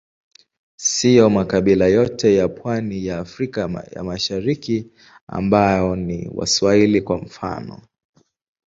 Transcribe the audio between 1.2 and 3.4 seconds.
makabila yote ya pwani ya